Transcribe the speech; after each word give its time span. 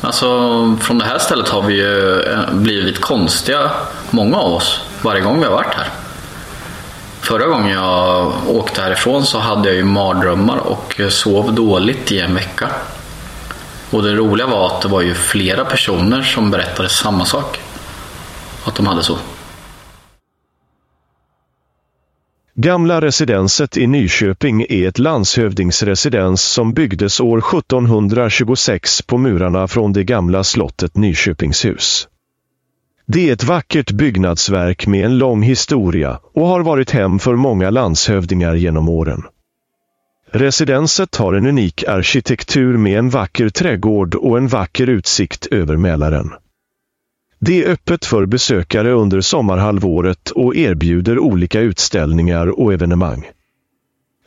Alltså 0.00 0.26
från 0.80 0.98
det 0.98 1.04
här 1.04 1.18
stället 1.18 1.48
har 1.48 1.62
vi 1.62 1.74
ju 1.74 2.22
eh, 2.22 2.52
blivit 2.52 3.00
konstiga, 3.00 3.70
många 4.10 4.36
av 4.36 4.52
oss, 4.52 4.80
varje 5.02 5.20
gång 5.20 5.38
vi 5.38 5.44
har 5.44 5.52
varit 5.52 5.74
här. 5.74 5.88
Förra 7.20 7.46
gången 7.46 7.70
jag 7.70 8.32
åkte 8.48 8.82
härifrån 8.82 9.26
så 9.26 9.38
hade 9.38 9.68
jag 9.68 9.76
ju 9.76 9.84
mardrömmar 9.84 10.56
och 10.56 11.00
sov 11.08 11.54
dåligt 11.54 12.12
i 12.12 12.20
en 12.20 12.34
vecka. 12.34 12.68
Och 13.90 14.02
det 14.02 14.14
roliga 14.14 14.46
var 14.46 14.66
att 14.66 14.80
det 14.80 14.88
var 14.88 15.00
ju 15.00 15.14
flera 15.14 15.64
personer 15.64 16.22
som 16.22 16.50
berättade 16.50 16.88
samma 16.88 17.24
sak. 17.24 17.60
Att 18.64 18.74
de 18.74 18.86
hade 18.86 19.02
så. 19.02 19.18
Gamla 22.62 23.00
residenset 23.00 23.76
i 23.76 23.86
Nyköping 23.86 24.66
är 24.68 24.88
ett 24.88 24.98
landshövdingsresidens 24.98 26.42
som 26.42 26.72
byggdes 26.72 27.20
år 27.20 27.38
1726 27.38 29.02
på 29.02 29.18
murarna 29.18 29.68
från 29.68 29.92
det 29.92 30.04
gamla 30.04 30.44
slottet 30.44 30.96
Nyköpingshus. 30.96 32.08
Det 33.06 33.28
är 33.28 33.32
ett 33.32 33.44
vackert 33.44 33.90
byggnadsverk 33.90 34.86
med 34.86 35.04
en 35.04 35.18
lång 35.18 35.42
historia 35.42 36.20
och 36.34 36.46
har 36.46 36.62
varit 36.62 36.90
hem 36.90 37.18
för 37.18 37.34
många 37.34 37.70
landshövdingar 37.70 38.54
genom 38.54 38.88
åren. 38.88 39.22
Residenset 40.30 41.16
har 41.16 41.32
en 41.32 41.46
unik 41.46 41.84
arkitektur 41.84 42.76
med 42.76 42.98
en 42.98 43.10
vacker 43.10 43.48
trädgård 43.48 44.14
och 44.14 44.38
en 44.38 44.48
vacker 44.48 44.88
utsikt 44.88 45.46
över 45.46 45.76
Mälaren. 45.76 46.30
Det 47.42 47.64
är 47.64 47.70
öppet 47.70 48.04
för 48.04 48.26
besökare 48.26 48.92
under 48.92 49.20
sommarhalvåret 49.20 50.30
och 50.30 50.56
erbjuder 50.56 51.18
olika 51.18 51.60
utställningar 51.60 52.60
och 52.60 52.72
evenemang. 52.72 53.28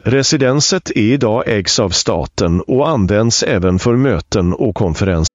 Residenset 0.03 0.89
är 0.89 1.13
idag 1.13 1.43
ägs 1.47 1.79
av 1.79 1.89
staten 1.89 2.61
och 2.61 2.89
används 2.89 3.43
även 3.43 3.79
för 3.79 3.95
möten 3.95 4.53
och 4.53 4.75
konferenser. 4.75 5.27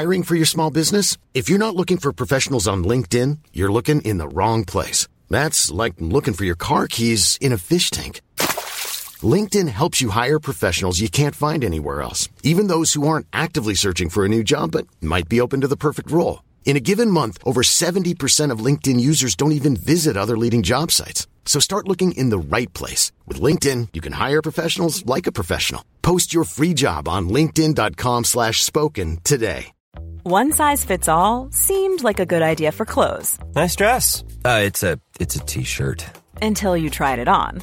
Hiring 0.00 0.24
for 0.24 0.36
your 0.36 0.46
small 0.46 0.72
business? 0.72 1.18
If 1.32 1.50
you're 1.50 1.58
not 1.58 1.74
looking 1.74 1.98
for 1.98 2.12
professionals 2.12 2.68
on 2.68 2.84
LinkedIn, 2.84 3.38
you're 3.52 3.72
looking 3.72 4.00
in 4.00 4.18
the 4.18 4.26
wrong 4.26 4.64
place. 4.64 5.08
That's 5.28 5.84
like 5.84 5.94
looking 5.98 6.34
for 6.34 6.44
your 6.44 6.56
car 6.58 6.86
keys 6.86 7.38
in 7.40 7.52
a 7.52 7.58
fish 7.58 7.90
tank. 7.90 8.20
LinkedIn 9.22 9.68
helps 9.68 10.00
you 10.00 10.10
hire 10.10 10.38
professionals 10.38 11.00
you 11.00 11.08
can't 11.10 11.34
find 11.34 11.64
anywhere 11.64 12.00
else, 12.00 12.28
even 12.42 12.68
those 12.68 12.94
who 12.94 13.06
aren't 13.06 13.26
actively 13.32 13.74
searching 13.74 14.08
for 14.08 14.24
a 14.24 14.28
new 14.28 14.42
job 14.42 14.72
but 14.72 14.86
might 15.00 15.28
be 15.28 15.40
open 15.40 15.60
to 15.60 15.68
the 15.68 15.76
perfect 15.76 16.10
role. 16.10 16.42
In 16.64 16.76
a 16.76 16.86
given 16.88 17.10
month, 17.10 17.38
over 17.44 17.62
70% 17.62 18.52
of 18.52 18.64
LinkedIn 18.64 19.00
users 19.00 19.34
don't 19.34 19.52
even 19.52 19.76
visit 19.76 20.16
other 20.16 20.38
leading 20.38 20.62
job 20.62 20.92
sites. 20.92 21.26
So 21.44 21.58
start 21.58 21.88
looking 21.88 22.12
in 22.12 22.30
the 22.30 22.38
right 22.38 22.72
place. 22.72 23.10
With 23.26 23.40
LinkedIn, 23.40 23.88
you 23.92 24.00
can 24.00 24.12
hire 24.12 24.40
professionals 24.40 25.04
like 25.04 25.26
a 25.26 25.32
professional. 25.32 25.84
Post 26.00 26.32
your 26.32 26.44
free 26.44 26.74
job 26.74 27.08
on 27.08 27.28
linkedin.com 27.28 28.24
slash 28.24 28.62
spoken 28.62 29.18
today. 29.24 29.72
One 30.22 30.52
size 30.52 30.84
fits 30.84 31.08
all 31.08 31.48
seemed 31.50 32.04
like 32.04 32.20
a 32.20 32.26
good 32.26 32.42
idea 32.42 32.72
for 32.72 32.84
clothes. 32.84 33.38
Nice 33.54 33.74
dress. 33.74 34.22
Uh, 34.44 34.60
it's 34.64 34.82
a 34.82 35.00
it's 35.18 35.34
a 35.34 35.40
t-shirt. 35.40 36.04
Until 36.42 36.76
you 36.76 36.90
tried 36.90 37.18
it 37.18 37.28
on. 37.28 37.62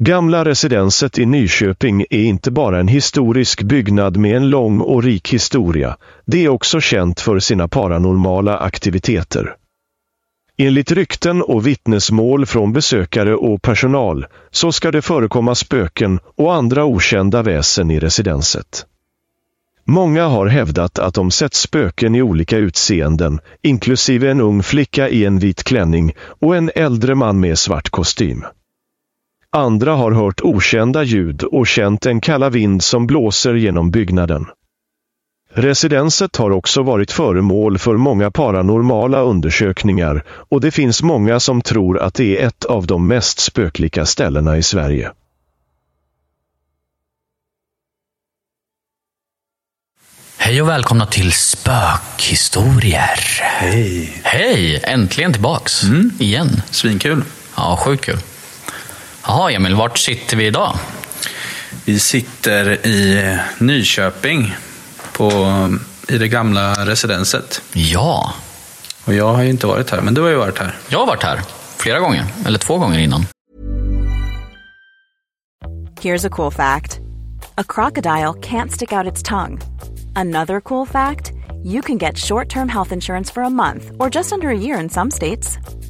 Gamla 0.00 0.44
residenset 0.44 1.18
i 1.18 1.26
Nyköping 1.26 2.04
är 2.10 2.22
inte 2.22 2.50
bara 2.50 2.80
en 2.80 2.88
historisk 2.88 3.62
byggnad 3.62 4.16
med 4.16 4.36
en 4.36 4.50
lång 4.50 4.80
och 4.80 5.02
rik 5.02 5.32
historia. 5.32 5.96
Det 6.26 6.44
är 6.44 6.48
också 6.48 6.80
känt 6.80 7.20
för 7.20 7.38
sina 7.38 7.68
paranormala 7.68 8.58
aktiviteter. 8.58 9.54
Enligt 10.56 10.92
rykten 10.92 11.42
och 11.42 11.66
vittnesmål 11.66 12.46
från 12.46 12.72
besökare 12.72 13.34
och 13.34 13.62
personal 13.62 14.26
så 14.50 14.72
ska 14.72 14.90
det 14.90 15.02
förekomma 15.02 15.54
spöken 15.54 16.20
och 16.36 16.54
andra 16.54 16.84
okända 16.84 17.42
väsen 17.42 17.90
i 17.90 18.00
residenset. 18.00 18.86
Många 19.84 20.26
har 20.26 20.46
hävdat 20.46 20.98
att 20.98 21.14
de 21.14 21.30
sett 21.30 21.54
spöken 21.54 22.14
i 22.14 22.22
olika 22.22 22.56
utseenden, 22.56 23.40
inklusive 23.62 24.30
en 24.30 24.40
ung 24.40 24.62
flicka 24.62 25.08
i 25.08 25.24
en 25.24 25.38
vit 25.38 25.64
klänning 25.64 26.12
och 26.18 26.56
en 26.56 26.70
äldre 26.74 27.14
man 27.14 27.40
med 27.40 27.58
svart 27.58 27.90
kostym. 27.90 28.44
Andra 29.56 29.94
har 29.94 30.12
hört 30.12 30.40
okända 30.40 31.02
ljud 31.02 31.42
och 31.42 31.66
känt 31.66 32.06
en 32.06 32.20
kalla 32.20 32.50
vind 32.50 32.82
som 32.82 33.06
blåser 33.06 33.54
genom 33.54 33.90
byggnaden. 33.90 34.46
Residenset 35.54 36.36
har 36.36 36.50
också 36.50 36.82
varit 36.82 37.12
föremål 37.12 37.78
för 37.78 37.96
många 37.96 38.30
paranormala 38.30 39.20
undersökningar 39.20 40.24
och 40.28 40.60
det 40.60 40.70
finns 40.70 41.02
många 41.02 41.40
som 41.40 41.62
tror 41.62 41.98
att 41.98 42.14
det 42.14 42.38
är 42.38 42.46
ett 42.46 42.64
av 42.64 42.86
de 42.86 43.06
mest 43.06 43.40
spöklika 43.40 44.06
ställena 44.06 44.56
i 44.56 44.62
Sverige. 44.62 45.12
Hej 50.38 50.62
och 50.62 50.68
välkomna 50.68 51.06
till 51.06 51.32
Spökhistorier. 51.32 53.40
Hej. 53.40 54.20
Hej! 54.24 54.82
Äntligen 54.84 55.32
tillbaks. 55.32 55.82
Igen. 56.18 56.62
Svinkul. 56.70 57.24
Ja, 57.56 57.78
sjukt 57.84 58.04
kul. 58.04 58.18
Jaha, 59.28 59.50
Emil, 59.52 59.74
vart 59.74 59.98
sitter 59.98 60.36
vi 60.36 60.46
idag? 60.46 60.76
Vi 61.84 61.98
sitter 61.98 62.86
i 62.86 63.38
Nyköping 63.58 64.54
på, 65.12 65.30
i 66.08 66.18
det 66.18 66.28
gamla 66.28 66.72
residenset. 66.86 67.62
Ja, 67.72 68.34
Och 69.04 69.14
jag 69.14 69.32
har 69.34 69.42
ju 69.42 69.50
inte 69.50 69.66
varit 69.66 69.90
här, 69.90 70.00
men 70.00 70.14
du 70.14 70.20
har 70.20 70.28
ju 70.28 70.36
varit 70.36 70.58
här. 70.58 70.74
jag 70.88 70.98
har 70.98 71.06
varit 71.06 71.22
här 71.22 71.40
flera 71.76 71.98
gånger, 71.98 72.24
eller 72.46 72.58
två 72.58 72.78
gånger 72.78 72.98
innan. 72.98 73.26
Here's 76.02 76.26
a 76.26 76.30
cool 76.30 76.50
fact 76.52 76.98
a 77.56 77.64
crocodile 77.68 78.34
can't 78.42 78.70
stick 78.70 78.92
out 78.92 79.06
its 79.12 79.22
tongue. 79.22 79.58
Another 80.16 80.60
cool 80.60 80.86
fact 80.86 81.32
you 81.64 81.82
can 81.82 81.98
get 81.98 82.18
short 82.18 82.48
term 82.50 82.68
health 82.68 82.92
insurance 82.92 83.32
for 83.34 83.42
a 83.42 83.50
month 83.50 83.84
or 83.98 84.08
just 84.14 84.32
under 84.32 84.48
a 84.48 84.58
year 84.58 84.80
in 84.82 84.88
some 84.90 85.10
states. 85.10 85.58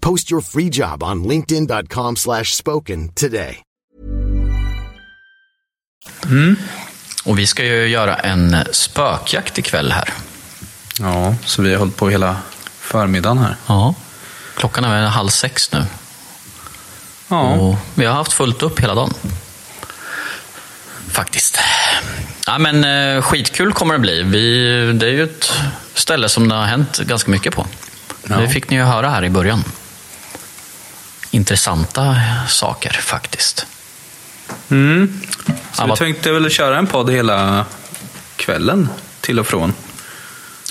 Post 0.00 0.30
your 0.32 0.42
free 0.42 0.68
job 0.72 1.02
on 1.02 1.24
linkedin.com 1.24 2.16
slash 2.16 2.44
spoken 2.44 3.08
today. 3.08 3.62
Och 7.24 7.38
vi 7.38 7.46
ska 7.46 7.64
ju 7.64 7.86
göra 7.86 8.16
en 8.16 8.56
spökjakt 8.72 9.58
ikväll 9.58 9.92
här. 9.92 10.08
Ja, 11.00 11.34
så 11.44 11.62
vi 11.62 11.72
har 11.72 11.78
hållit 11.78 11.96
på 11.96 12.08
hela 12.10 12.36
förmiddagen 12.78 13.38
här. 13.38 13.56
Ja. 13.66 13.94
Klockan 14.56 14.84
är 14.84 15.00
väl 15.00 15.08
halv 15.08 15.28
sex 15.28 15.72
nu. 15.72 15.84
Ja, 17.28 17.40
Och 17.52 17.76
vi 17.94 18.04
har 18.06 18.14
haft 18.14 18.32
fullt 18.32 18.62
upp 18.62 18.80
hela 18.80 18.94
dagen. 18.94 19.14
Faktiskt. 21.08 21.58
Ja, 22.46 22.58
men 22.58 22.84
eh, 22.84 23.22
skitkul 23.22 23.72
kommer 23.72 23.94
det 23.94 24.00
bli. 24.00 24.22
Vi, 24.22 24.66
det 24.92 25.06
är 25.06 25.10
ju 25.10 25.24
ett 25.24 25.52
ställe 25.94 26.28
som 26.28 26.48
det 26.48 26.54
har 26.54 26.64
hänt 26.64 26.98
ganska 26.98 27.30
mycket 27.30 27.54
på. 27.54 27.66
Ja. 28.28 28.36
Det 28.36 28.48
fick 28.48 28.70
ni 28.70 28.76
ju 28.76 28.82
höra 28.82 29.10
här 29.10 29.24
i 29.24 29.30
början. 29.30 29.64
Intressanta 31.30 32.16
saker 32.48 32.90
faktiskt. 32.90 33.66
mm. 34.68 35.20
så 35.72 35.86
vi 35.86 35.92
tänkte 35.92 36.32
väl 36.32 36.50
köra 36.50 36.78
en 36.78 36.86
podd 36.86 37.10
hela 37.10 37.64
kvällen 38.36 38.88
till 39.20 39.38
och 39.38 39.46
från. 39.46 39.74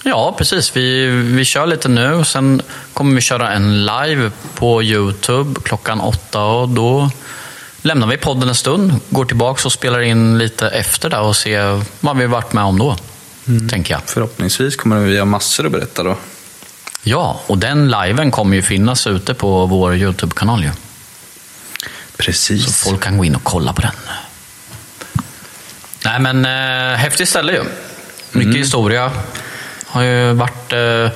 Ja, 0.03 0.35
precis. 0.37 0.77
Vi, 0.77 1.07
vi 1.07 1.45
kör 1.45 1.67
lite 1.67 1.87
nu 1.89 2.13
och 2.13 2.27
sen 2.27 2.61
kommer 2.93 3.15
vi 3.15 3.21
köra 3.21 3.51
en 3.51 3.85
live 3.85 4.31
på 4.55 4.83
Youtube 4.83 5.59
klockan 5.63 6.01
åtta 6.01 6.43
och 6.43 6.69
då 6.69 7.09
lämnar 7.81 8.07
vi 8.07 8.17
podden 8.17 8.49
en 8.49 8.55
stund, 8.55 8.93
går 9.09 9.25
tillbaka 9.25 9.61
och 9.65 9.71
spelar 9.71 10.01
in 10.01 10.37
lite 10.37 10.69
efter 10.69 11.09
där 11.09 11.21
och 11.21 11.35
ser 11.35 11.81
vad 11.99 12.17
vi 12.17 12.25
varit 12.25 12.53
med 12.53 12.63
om 12.63 12.79
då. 12.79 12.97
Tänker 13.69 13.93
jag. 13.93 14.01
Förhoppningsvis 14.05 14.75
kommer 14.75 14.99
vi 14.99 15.17
ha 15.17 15.25
massor 15.25 15.65
att 15.65 15.71
berätta 15.71 16.03
då. 16.03 16.17
Ja, 17.03 17.41
och 17.47 17.57
den 17.57 17.91
liven 17.91 18.31
kommer 18.31 18.55
ju 18.55 18.61
finnas 18.61 19.07
ute 19.07 19.33
på 19.33 19.65
vår 19.65 19.95
Youtube-kanal 19.95 20.63
ju. 20.63 20.69
Precis. 22.17 22.65
Så 22.65 22.71
folk 22.89 23.03
kan 23.03 23.17
gå 23.17 23.25
in 23.25 23.35
och 23.35 23.43
kolla 23.43 23.73
på 23.73 23.81
den. 23.81 23.91
Nej 26.05 26.19
men, 26.19 26.45
eh, 26.45 26.97
häftigt 26.97 27.29
ställe 27.29 27.51
ju. 27.51 27.63
Mycket 28.31 28.55
historia. 28.55 29.11
Har 29.85 30.01
ju 30.01 30.33
varit 30.33 30.73
eh, 30.73 31.09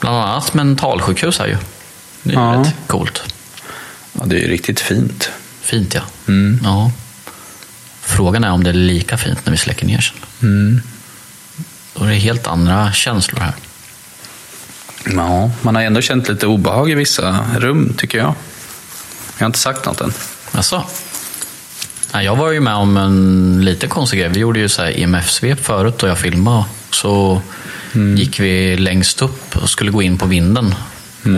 bland 0.00 0.16
annat 0.16 0.54
mentalsjukhus 0.54 1.38
här 1.38 1.46
ju. 1.46 1.56
Det 2.22 2.34
är 2.34 2.38
Ja. 2.38 2.64
rätt 2.66 2.74
coolt. 2.86 3.22
Ja, 4.12 4.20
det 4.24 4.36
är 4.36 4.40
ju 4.40 4.48
riktigt 4.48 4.80
fint. 4.80 5.30
Fint 5.60 5.94
ja. 5.94 6.00
ja. 6.64 6.92
Frågan 8.00 8.44
är 8.44 8.50
om 8.50 8.64
det 8.64 8.70
är 8.70 8.74
lika 8.74 9.16
fint 9.18 9.46
när 9.46 9.50
vi 9.50 9.56
släcker 9.56 9.86
ner 9.86 10.00
sen. 10.00 10.16
Mm. 10.42 10.82
Då 11.94 12.04
är 12.04 12.08
det 12.08 12.14
helt 12.14 12.46
andra 12.46 12.92
känslor 12.92 13.40
här. 13.40 13.52
Ja, 15.04 15.50
man 15.62 15.74
har 15.74 15.82
ändå 15.82 16.00
känt 16.00 16.28
lite 16.28 16.46
obehag 16.46 16.90
i 16.90 16.94
vissa 16.94 17.44
rum, 17.58 17.94
tycker 17.96 18.18
jag. 18.18 18.34
Jag 19.36 19.42
har 19.42 19.46
inte 19.46 19.58
sagt 19.58 19.86
något 19.86 20.00
än. 20.00 20.12
Nej, 22.12 22.24
jag 22.24 22.36
var 22.36 22.50
ju 22.50 22.60
med 22.60 22.74
om 22.74 22.96
en 22.96 23.60
lite 23.64 23.86
konstig 23.86 24.20
grej. 24.20 24.28
Vi 24.28 24.40
gjorde 24.40 24.58
ju 24.60 24.68
så 24.68 24.82
här 24.82 24.90
IMF-svep 24.98 25.64
förut 25.64 26.02
och 26.02 26.08
jag 26.08 26.18
filmade. 26.18 26.64
Så 26.90 27.42
gick 28.16 28.40
vi 28.40 28.76
längst 28.76 29.22
upp 29.22 29.56
och 29.56 29.70
skulle 29.70 29.90
gå 29.90 30.02
in 30.02 30.18
på 30.18 30.26
vinden. 30.26 30.74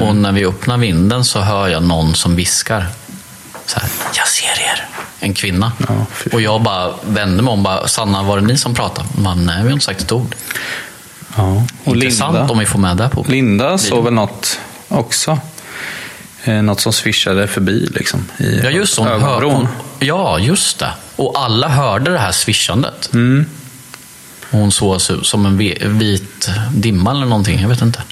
Och 0.03 0.17
när 0.17 0.33
vi 0.33 0.47
öppnar 0.47 0.79
vinden 0.79 1.25
så 1.25 1.41
hör 1.41 1.69
jag 1.69 1.83
någon 1.83 2.15
som 2.15 2.37
viskar. 2.37 2.87
Så 3.67 3.81
här, 3.81 3.89
jag 4.17 4.29
ser 4.29 4.63
er. 4.63 4.87
En 5.21 5.35
kvinna. 5.35 5.73
Ja, 5.89 6.07
och 6.33 6.41
jag 6.41 6.63
bara 6.63 6.93
vände 7.03 7.43
mig 7.43 7.53
om. 7.53 7.63
Bara, 7.63 7.89
Sanna, 7.89 8.23
var 8.23 8.41
det 8.41 8.47
ni 8.47 8.57
som 8.57 8.75
pratade? 8.75 9.09
Bara, 9.13 9.35
nej, 9.35 9.57
vi 9.63 9.69
har 9.69 9.73
inte 9.73 9.85
sagt 9.85 10.01
ett 10.01 10.13
ord. 10.13 10.35
Ja. 11.37 11.65
Och 11.85 11.95
Intressant 11.97 12.35
Linda, 12.35 12.53
om 12.53 12.59
vi 12.59 12.67
får 12.67 12.79
med 12.79 12.97
det 12.97 13.09
på. 13.09 13.25
Linda 13.29 13.79
såg 13.79 14.05
väl 14.05 14.13
något 14.13 14.59
också. 14.89 15.39
Eh, 16.45 16.63
något 16.63 16.81
som 16.81 16.93
swishade 16.93 17.49
förbi 17.49 17.89
liksom. 17.95 18.25
I 18.39 18.61
Ja, 18.65 18.71
just 18.71 18.99
hon 18.99 19.07
hör, 19.07 19.43
hon, 19.43 19.69
Ja, 19.99 20.39
just 20.39 20.79
det. 20.79 20.91
Och 21.17 21.33
alla 21.45 21.69
hörde 21.69 22.11
det 22.11 22.19
här 22.19 22.33
swishandet. 22.33 23.11
Mm. 23.13 23.47
Och 24.51 24.59
Hon 24.59 24.73
såg 24.73 24.97
ut 24.97 25.27
som 25.27 25.47
en 25.47 25.59
vi- 25.59 25.79
vit 25.81 26.51
dimma 26.75 27.11
eller 27.11 27.27
någonting. 27.27 27.61
Jag 27.61 27.69
vet 27.69 27.83
inte. 27.83 28.03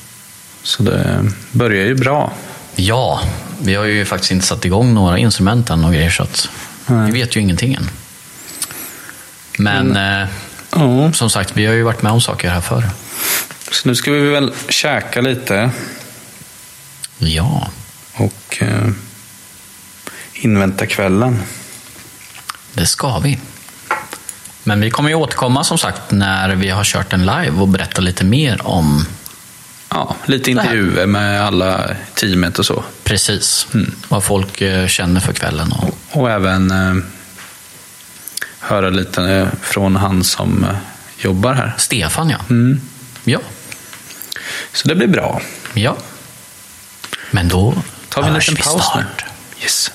Så 0.62 0.82
det 0.82 1.24
börjar 1.52 1.86
ju 1.86 1.94
bra. 1.94 2.32
Ja, 2.76 3.20
vi 3.62 3.74
har 3.74 3.84
ju 3.84 4.04
faktiskt 4.04 4.32
inte 4.32 4.46
satt 4.46 4.64
igång 4.64 4.94
några 4.94 5.18
instrument 5.18 5.70
än 5.70 5.84
och 5.84 5.92
grejer 5.92 6.10
så 6.10 6.22
att 6.22 6.48
vi 6.86 7.10
vet 7.10 7.36
ju 7.36 7.40
ingenting 7.40 7.74
än. 7.74 7.88
Men 9.58 9.96
eh, 9.96 10.28
Ja. 10.72 11.12
som 11.12 11.30
sagt, 11.30 11.50
vi 11.56 11.66
har 11.66 11.74
ju 11.74 11.82
varit 11.82 12.02
med 12.02 12.12
om 12.12 12.20
saker 12.20 12.50
här 12.50 12.60
förr. 12.60 12.84
Så 13.70 13.88
nu 13.88 13.94
ska 13.94 14.10
vi 14.12 14.20
väl 14.30 14.52
käka 14.68 15.20
lite 15.20 15.70
Ja, 17.18 17.68
och 18.14 18.58
eh, 18.60 18.88
invänta 20.34 20.86
kvällen. 20.86 21.38
det 22.72 22.86
ska 22.86 23.18
vi. 23.18 23.38
Men 24.64 24.80
vi 24.80 24.90
kommer 24.90 25.08
ju 25.08 25.14
återkomma 25.14 25.64
som 25.64 25.78
sagt 25.78 26.10
när 26.10 26.54
vi 26.54 26.68
har 26.70 26.84
kört 26.84 27.12
en 27.12 27.20
live 27.26 27.50
och 27.50 27.68
berätta 27.68 28.00
lite 28.00 28.24
mer 28.24 28.66
om 28.66 29.06
Ja, 29.88 30.16
lite 30.26 30.50
intervjuer 30.50 31.06
med 31.06 31.42
alla 31.46 31.90
teamet 32.14 32.58
och 32.58 32.66
så. 32.66 32.84
precis 33.04 33.66
vad 34.08 34.24
folk 34.24 34.60
eh, 34.60 34.86
känner 34.86 35.20
för 35.20 35.32
kvällen. 35.32 35.72
Och, 35.72 35.94
Och 36.20 36.30
även 36.30 36.70
eh, 36.70 37.04
höra 38.58 38.90
lite 38.90 39.22
eh, 39.24 39.48
från 39.62 39.96
han 39.96 40.24
som 40.24 40.64
eh, 40.64 40.76
jobbar 41.18 41.54
här. 41.54 41.74
Stefan 41.78 42.30
ja. 42.30 42.38
Mm. 42.50 42.80
Ja, 43.24 43.38
Så 44.72 44.88
det 44.88 44.94
blir 44.94 45.06
bra. 45.08 45.40
ja. 45.74 45.96
Men 47.30 47.48
då 47.48 47.74
Tar 48.08 48.22
vi 48.22 48.28
en 48.28 48.34
liten 48.34 48.56
paus 48.56 48.84
snart. 48.92 49.24
Yes. 49.62 49.90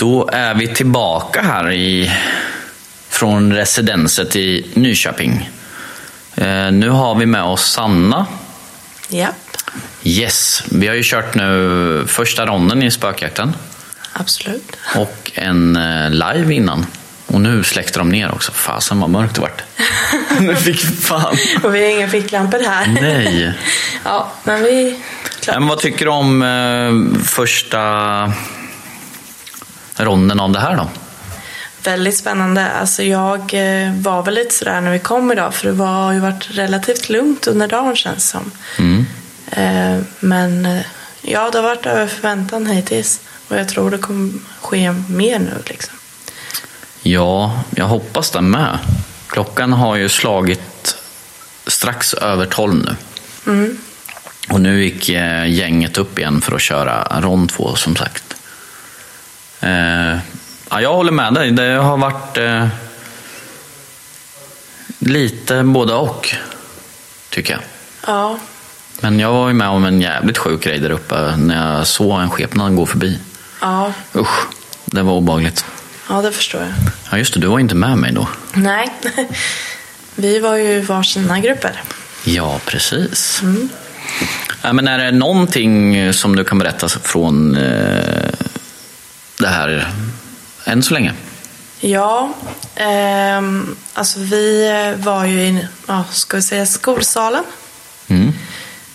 Då 0.00 0.28
är 0.32 0.54
vi 0.54 0.68
tillbaka 0.68 1.42
här 1.42 1.72
i, 1.72 2.12
från 3.08 3.52
residenset 3.52 4.36
i 4.36 4.66
Nyköping. 4.74 5.50
Eh, 6.34 6.70
nu 6.72 6.88
har 6.88 7.14
vi 7.14 7.26
med 7.26 7.42
oss 7.42 7.72
Sanna. 7.72 8.26
Japp, 9.08 9.34
Yes, 10.02 10.62
vi 10.70 10.88
har 10.88 10.94
ju 10.94 11.02
kört 11.04 11.34
nu 11.34 12.04
första 12.08 12.46
ronden 12.46 12.82
i 12.82 12.90
spökjakten 12.90 13.56
absolut. 14.12 14.76
och 14.96 15.30
en 15.34 15.76
eh, 15.76 16.10
live 16.10 16.54
innan. 16.54 16.86
Och 17.26 17.40
nu 17.40 17.64
släckte 17.64 17.98
de 17.98 18.08
ner 18.08 18.32
också. 18.34 18.52
Fasen 18.52 19.00
vad 19.00 19.10
mörkt 19.10 19.34
det 19.34 19.40
vart. 19.40 19.62
nu 20.40 20.56
fick 20.56 20.80
fan. 20.80 21.36
Och 21.64 21.74
vi 21.74 21.82
har 21.82 21.90
inga 21.90 22.08
ficklampor 22.08 22.58
här. 22.58 22.86
Nej. 22.86 23.52
Ja, 24.04 24.32
men 24.44 24.62
vi... 24.62 24.98
Ja, 25.46 25.60
men 25.60 25.68
vad 25.68 25.78
tycker 25.78 26.04
du 26.04 26.10
om 26.10 26.42
eh, 26.42 27.22
första 27.24 28.32
ronden 30.04 30.40
av 30.40 30.52
det 30.52 30.60
här 30.60 30.76
då? 30.76 30.88
Väldigt 31.84 32.16
spännande. 32.16 32.70
Alltså 32.70 33.02
jag 33.02 33.40
eh, 33.40 33.94
var 33.94 34.22
väl 34.22 34.34
lite 34.34 34.54
sådär 34.54 34.80
när 34.80 34.92
vi 34.92 34.98
kom 34.98 35.32
idag 35.32 35.54
för 35.54 35.66
det 35.66 35.72
var, 35.72 35.86
har 35.86 36.12
ju 36.12 36.20
varit 36.20 36.50
relativt 36.50 37.08
lugnt 37.08 37.46
under 37.46 37.68
dagen 37.68 37.96
känns 37.96 38.28
som. 38.28 38.50
Mm. 38.78 39.06
Eh, 39.50 40.04
Men 40.20 40.66
eh, 40.66 40.82
ja, 41.22 41.50
det 41.50 41.58
har 41.58 41.62
varit 41.62 41.86
över 41.86 42.06
förväntan 42.06 42.66
hittills. 42.66 43.20
Och 43.48 43.56
jag 43.56 43.68
tror 43.68 43.90
det 43.90 43.98
kommer 43.98 44.32
ske 44.60 44.92
mer 45.08 45.38
nu 45.38 45.62
liksom. 45.66 45.94
Ja, 47.02 47.60
jag 47.76 47.84
hoppas 47.84 48.30
det 48.30 48.40
med. 48.40 48.78
Klockan 49.26 49.72
har 49.72 49.96
ju 49.96 50.08
slagit 50.08 50.96
strax 51.66 52.14
över 52.14 52.46
tolv 52.46 52.74
nu. 52.74 52.96
Mm. 53.52 53.78
Och 54.48 54.60
nu 54.60 54.84
gick 54.84 55.08
gänget 55.46 55.98
upp 55.98 56.18
igen 56.18 56.40
för 56.40 56.54
att 56.54 56.60
köra 56.60 57.20
rond 57.20 57.48
två 57.48 57.74
som 57.74 57.96
sagt. 57.96 58.29
Eh, 59.60 60.18
ja, 60.70 60.80
jag 60.80 60.94
håller 60.94 61.12
med 61.12 61.34
dig. 61.34 61.50
Det 61.50 61.62
har 61.72 61.96
varit 61.96 62.36
eh, 62.38 62.66
lite 64.98 65.62
både 65.62 65.94
och, 65.94 66.34
tycker 67.30 67.52
jag. 67.52 67.62
Ja, 68.06 68.38
Men 69.00 69.18
jag 69.20 69.32
var 69.32 69.48
ju 69.48 69.54
med 69.54 69.68
om 69.68 69.84
en 69.84 70.00
jävligt 70.00 70.38
sjuk 70.38 70.62
grej 70.62 70.78
där 70.78 70.90
uppe 70.90 71.36
när 71.36 71.76
jag 71.76 71.86
såg 71.86 72.20
en 72.20 72.30
skepnad 72.30 72.76
gå 72.76 72.86
förbi. 72.86 73.18
ja, 73.60 73.92
Usch, 74.14 74.46
det 74.84 75.02
var 75.02 75.12
obehagligt. 75.12 75.64
ja, 76.08 76.22
det 76.22 76.32
förstår 76.32 76.60
jag. 76.60 76.70
Ja, 77.10 77.18
just 77.18 77.34
det, 77.34 77.40
du 77.40 77.46
var 77.46 77.58
inte 77.58 77.74
med 77.74 77.98
mig 77.98 78.12
då. 78.12 78.28
Nej, 78.54 78.92
vi 80.14 80.38
var 80.38 80.56
ju 80.56 80.72
i 80.72 80.80
varsina 80.80 81.40
grupper. 81.40 81.82
Ja, 82.24 82.60
precis. 82.66 83.42
Ja, 84.62 84.72
men 84.72 84.88
är 84.88 84.98
det 84.98 85.10
någonting 85.12 86.12
som 86.12 86.36
du 86.36 86.44
kan 86.44 86.58
berätta 86.58 86.88
från 86.88 87.56
eh, 87.56 88.29
det 89.40 89.48
här 89.48 89.92
än 90.64 90.82
så 90.82 90.94
länge? 90.94 91.12
Ja, 91.80 92.32
ehm, 92.74 93.76
alltså 93.94 94.20
vi 94.20 94.94
var 94.98 95.24
ju 95.24 95.40
i, 95.40 95.66
ja, 95.86 96.04
ska 96.10 96.36
vi 96.36 96.42
säga 96.42 96.66
skolsalen. 96.66 97.44
Mm. 98.08 98.32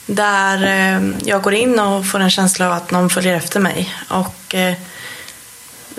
Där 0.05 0.63
eh, 0.63 1.09
jag 1.23 1.41
går 1.41 1.53
in 1.53 1.79
och 1.79 2.07
får 2.07 2.19
en 2.19 2.29
känsla 2.29 2.65
av 2.65 2.71
att 2.71 2.91
någon 2.91 3.09
följer 3.09 3.35
efter 3.35 3.59
mig. 3.59 3.95
Och 4.07 4.55
eh, 4.55 4.73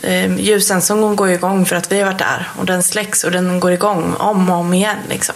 eh, 0.03 0.37
ljussensorn 0.37 1.17
går 1.17 1.31
igång 1.31 1.67
för 1.67 1.77
att 1.77 1.93
vi 1.93 1.99
har 1.99 2.07
varit 2.07 2.19
där. 2.19 2.49
Och 2.57 2.67
den 2.67 2.83
släcks 2.83 3.25
och 3.25 3.31
den 3.31 3.61
går 3.61 3.73
igång 3.73 4.15
om 4.15 4.51
och 4.51 4.57
om 4.57 4.75
igen. 4.75 4.99
Liksom. 5.09 5.35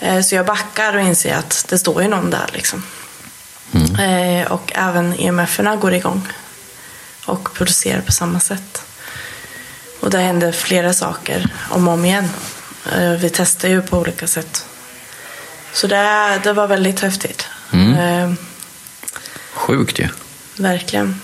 Eh, 0.00 0.20
så 0.20 0.34
jag 0.34 0.46
backar 0.46 0.96
och 0.96 1.02
inser 1.02 1.34
att 1.34 1.64
det 1.68 1.78
står 1.78 2.02
ju 2.02 2.08
någon 2.08 2.30
där. 2.30 2.46
Liksom. 2.52 2.82
Eh, 4.00 4.52
och 4.52 4.72
även 4.74 5.14
EMF-erna 5.18 5.76
går 5.76 5.94
igång. 5.94 6.28
Och 7.28 7.54
producerar 7.54 8.00
på 8.00 8.12
samma 8.12 8.40
sätt. 8.40 8.82
Och 10.00 10.10
det 10.10 10.18
händer 10.18 10.52
flera 10.52 10.92
saker 10.92 11.50
om 11.70 11.88
och 11.88 11.94
om 11.94 12.04
igen. 12.04 12.30
Eh, 12.92 13.10
Vi 13.12 13.30
testar 13.30 13.68
ju 13.68 13.82
på 13.82 13.98
olika 13.98 14.26
sätt. 14.26 14.64
Så 15.72 15.86
det, 15.86 16.40
det 16.44 16.52
var 16.52 16.66
väldigt 16.66 17.00
häftigt. 17.00 17.46
Eh, 17.72 18.32
Sjukt 19.54 19.98
ju. 19.98 20.08
Verkligen. 20.56 21.20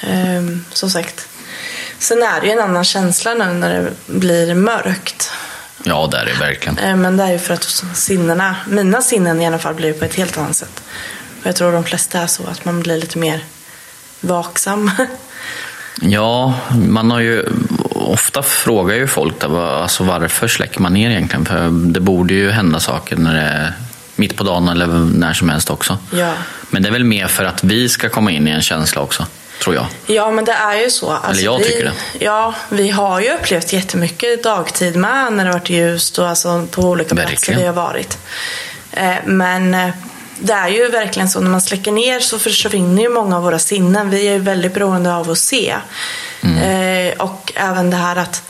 Ehm, 0.00 0.64
som 0.72 0.90
sagt. 0.90 1.28
Sen 1.98 2.22
är 2.22 2.40
det 2.40 2.46
ju 2.46 2.52
en 2.52 2.58
annan 2.60 2.84
känsla 2.84 3.34
nu 3.34 3.44
när 3.44 3.74
det 3.82 3.92
blir 4.06 4.54
mörkt. 4.54 5.30
Ja, 5.82 6.08
det 6.12 6.18
är 6.18 6.24
det 6.24 6.32
verkligen. 6.32 6.78
Ehm, 6.78 7.00
men 7.00 7.16
det 7.16 7.24
är 7.24 7.32
ju 7.32 7.38
för 7.38 7.54
att 7.54 7.84
sinnena, 7.94 8.56
mina 8.68 9.02
sinnen 9.02 9.40
i 9.42 9.46
alla 9.46 9.58
fall, 9.58 9.74
blir 9.74 9.92
på 9.92 10.04
ett 10.04 10.14
helt 10.14 10.38
annat 10.38 10.56
sätt. 10.56 10.82
Och 11.40 11.46
jag 11.46 11.56
tror 11.56 11.72
de 11.72 11.84
flesta 11.84 12.18
är 12.20 12.26
så, 12.26 12.46
att 12.46 12.64
man 12.64 12.80
blir 12.80 12.96
lite 12.98 13.18
mer 13.18 13.44
vaksam. 14.24 14.90
Ja, 16.00 16.54
man 16.88 17.10
har 17.10 17.20
ju 17.20 17.44
ofta 17.90 18.42
frågar 18.42 18.94
ju 18.94 19.06
folk 19.06 19.40
där, 19.40 19.82
alltså 19.82 20.04
varför 20.04 20.48
släcker 20.48 20.80
man 20.80 20.92
ner 20.92 21.10
egentligen? 21.10 21.44
För 21.44 21.68
det 21.70 22.00
borde 22.00 22.34
ju 22.34 22.50
hända 22.50 22.80
saker 22.80 23.16
när 23.16 23.34
det 23.34 23.40
är 23.40 23.72
mitt 24.16 24.36
på 24.36 24.44
dagen 24.44 24.68
eller 24.68 24.86
när 24.86 25.32
som 25.32 25.48
helst 25.48 25.70
också. 25.70 25.98
Ja. 26.10 26.32
Men 26.70 26.82
det 26.82 26.88
är 26.88 26.92
väl 26.92 27.04
mer 27.04 27.26
för 27.26 27.44
att 27.44 27.64
vi 27.64 27.88
ska 27.88 28.08
komma 28.08 28.30
in 28.30 28.48
i 28.48 28.50
en 28.50 28.62
känsla 28.62 29.02
också, 29.02 29.26
tror 29.62 29.74
jag. 29.74 29.86
Ja, 30.06 30.30
men 30.30 30.44
det 30.44 30.52
är 30.52 30.80
ju 30.80 30.90
så. 30.90 31.10
Alltså, 31.10 31.44
jag 31.44 31.58
vi, 31.58 31.64
tycker 31.64 31.84
det. 31.84 32.24
Ja, 32.24 32.54
vi 32.68 32.90
har 32.90 33.20
ju 33.20 33.30
upplevt 33.34 33.72
jättemycket 33.72 34.42
dagtid 34.42 34.96
med 34.96 35.32
när 35.32 35.44
det 35.44 35.52
varit 35.52 35.70
ljust 35.70 36.18
och 36.18 36.28
alltså 36.28 36.66
på 36.70 36.82
olika 36.82 37.14
platser 37.14 37.30
Verkligen. 37.30 37.60
vi 37.60 37.66
har 37.66 37.74
varit. 37.74 38.18
Eh, 38.90 39.14
men 39.24 39.74
eh, 39.74 39.90
det 40.38 40.52
är 40.52 40.68
ju 40.68 40.88
verkligen 40.88 41.28
så, 41.28 41.40
när 41.40 41.50
man 41.50 41.60
släcker 41.60 41.92
ner 41.92 42.20
så 42.20 42.38
försvinner 42.38 43.02
ju 43.02 43.08
många 43.08 43.36
av 43.36 43.42
våra 43.42 43.58
sinnen. 43.58 44.10
Vi 44.10 44.28
är 44.28 44.32
ju 44.32 44.38
väldigt 44.38 44.74
beroende 44.74 45.14
av 45.14 45.30
att 45.30 45.38
se. 45.38 45.74
Eh, 46.42 47.18
och 47.18 47.52
även 47.54 47.90
det 47.90 47.96
här 47.96 48.16
att 48.16 48.42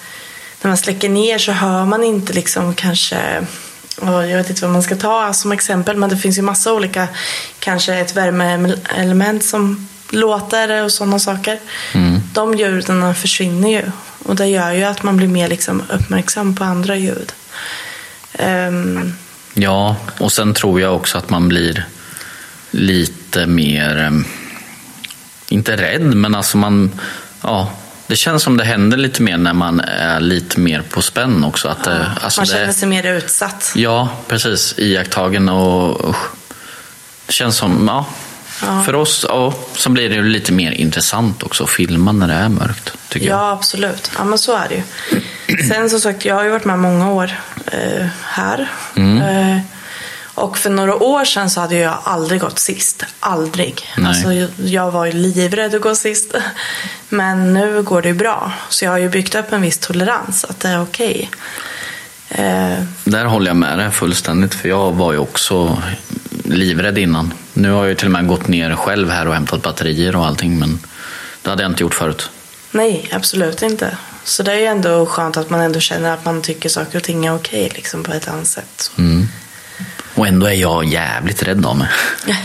när 0.63 0.69
man 0.69 0.77
släcker 0.77 1.09
ner 1.09 1.39
så 1.39 1.53
hör 1.53 1.85
man 1.85 2.05
inte 2.05 2.33
liksom 2.33 2.75
kanske 2.75 3.47
Ja, 4.03 4.27
jag 4.27 4.39
vet 4.39 4.51
inte 4.51 4.63
vad 4.63 4.71
man 4.71 4.83
ska 4.83 4.97
ta 4.97 5.33
som 5.33 5.53
exempel, 5.53 5.97
men 5.97 6.11
det 6.11 6.17
finns 6.17 6.39
ju 6.39 6.43
massa 6.43 6.73
olika, 6.73 7.09
kanske 7.59 7.95
ett 7.95 8.17
värmeelement 8.17 9.45
som 9.45 9.89
låter 10.11 10.83
och 10.83 10.93
sådana 10.93 11.19
saker. 11.19 11.59
De 12.33 12.55
ljuden 12.55 13.15
försvinner 13.15 13.69
ju 13.69 13.83
och 14.25 14.37
det 14.37 14.47
gör 14.47 14.73
ju 14.73 14.85
att 14.85 15.03
man 15.03 15.17
blir 15.17 15.29
mer 15.29 15.49
liksom 15.49 15.83
uppmärksam 15.93 16.57
på 16.57 16.65
andra 16.65 16.97
ljud. 16.97 17.33
Ehm, 18.33 19.13
Ja, 19.55 19.97
och 20.19 20.33
sen 20.33 20.55
tror 20.55 20.81
jag 20.81 20.97
också 20.97 21.19
att 21.19 21.31
man 21.31 21.49
blir 21.49 21.87
lite 22.71 23.47
mer, 23.47 23.97
em, 23.99 24.25
inte 25.49 25.77
rädd, 25.77 26.03
men 26.15 26.35
alltså 26.35 26.57
man, 26.57 27.01
ja, 27.43 27.71
det 28.07 28.17
känns 28.17 28.43
som 28.43 28.57
det 28.57 28.65
händer 28.65 28.97
lite 28.97 29.23
mer 29.23 29.37
när 29.37 29.53
man 29.53 29.81
är 29.81 30.21
lite 30.21 30.61
mer 30.61 30.83
på 30.91 31.03
spänn 31.03 31.45
också. 31.45 31.69
Att, 31.69 31.85
det- 31.85 32.11
alltså 32.23 32.41
man 32.41 32.47
det, 32.49 32.53
känner 32.55 32.73
sig 32.73 32.89
mer 32.89 33.05
utsatt. 33.07 33.73
Ja, 33.75 34.09
precis. 34.29 34.75
Iakttagen 34.79 35.49
och 35.49 36.09
usch. 36.11 36.27
det 37.27 37.33
känns 37.33 37.57
som, 37.57 37.85
ja, 37.89 38.07
för 38.87 38.95
oss 38.95 39.27
ja, 39.29 39.55
så 39.77 39.91
blir 39.91 40.09
det 40.09 40.15
ju 40.15 40.23
lite 40.29 40.53
mer 40.53 40.73
intressant 40.73 41.43
också 41.43 41.65
att 41.65 41.71
filma 41.71 42.13
när 42.13 42.29
det 42.29 42.35
är 42.35 42.49
mörkt, 42.49 42.93
tycker 43.09 43.27
jag. 43.27 43.39
Ja, 43.39 43.53
absolut. 43.53 44.11
Ja, 44.19 44.25
men 44.25 44.39
så 44.39 44.57
är 44.57 44.69
det 44.69 44.75
ju. 44.75 45.63
Sen 45.69 45.91
som 45.91 46.01
sagt, 46.01 46.25
jag 46.25 46.35
har 46.35 46.45
ju 46.45 46.51
varit 46.51 46.65
med 46.65 46.79
många 46.79 47.11
år 47.11 47.31
eh, 47.73 48.07
här. 48.25 48.71
Mm. 48.97 49.23
Eh, 49.23 49.61
och 50.35 50.59
för 50.59 50.71
några 50.71 50.95
år 50.95 51.25
sedan 51.25 51.51
så 51.51 51.61
hade 51.61 51.77
jag 51.77 51.99
aldrig 52.05 52.41
gått 52.41 52.59
sist. 52.59 53.05
Aldrig. 53.21 53.89
Nej. 53.97 54.07
Alltså, 54.07 54.33
jag- 54.63 54.91
var 54.91 55.05
ju 55.07 55.13
livrädd 55.13 55.75
att 55.75 55.81
gå 55.81 55.95
sist. 55.95 56.35
Men 57.09 57.55
nu 57.55 57.83
går 57.83 58.03
det 58.03 58.09
ju 58.09 58.15
bra. 58.15 58.53
Så 58.69 58.85
jag 58.85 58.91
har 58.91 58.99
ju 58.99 59.09
byggt 59.09 59.35
upp 59.35 59.53
en 59.53 59.63
viss 59.63 59.79
tolerans, 59.79 60.45
att 60.45 60.61
det 60.61 60.69
är 60.69 60.83
okej. 60.83 61.31
Eh, 62.29 62.79
Där 63.05 63.25
håller 63.25 63.47
jag 63.47 63.57
med 63.57 63.79
dig 63.79 63.91
fullständigt, 63.91 64.55
för 64.55 64.69
jag 64.69 64.93
var 64.93 65.13
ju 65.13 65.19
också 65.19 65.83
livrädd 66.45 66.99
innan. 66.99 67.33
Nu 67.53 67.71
har 67.71 67.79
jag 67.79 67.89
ju 67.89 67.95
till 67.95 68.07
och 68.07 68.13
med 68.13 68.27
gått 68.27 68.49
ner 68.49 68.75
själv 68.77 69.11
här 69.11 69.29
och 69.29 69.35
hämtat 69.35 69.63
batterier 69.63 70.17
och 70.17 70.27
allting, 70.27 70.59
men 70.59 70.79
det 71.43 71.51
hade 71.51 71.63
jag 71.63 71.71
inte 71.73 71.83
gjort 71.83 71.95
förut. 71.95 72.31
nej, 72.71 73.09
absolut 73.13 73.63
inte. 73.63 73.97
Så 74.25 74.43
det 74.43 74.53
är 74.53 74.57
ju 74.59 74.67
ändå 74.67 75.07
skönt 75.07 75.37
att 75.37 75.51
man 75.51 75.61
ändå 75.61 75.81
känner 75.81 76.15
att 76.15 76.25
man 76.25 76.43
tycker 76.43 76.69
saker 76.69 76.99
och 76.99 77.05
ting 77.05 77.27
är 77.27 77.35
okej 77.35 77.71
liksom, 77.75 78.03
på 78.03 78.13
ett 78.13 78.29
annat 78.29 78.47
sätt. 78.47 78.65
Så. 78.77 78.93
Och 80.15 80.27
ändå 80.27 80.47
är 80.47 80.55
jag 80.55 80.85
jävligt 80.85 81.43
rädd 81.43 81.67
av 81.67 81.77
mig. 81.77 81.89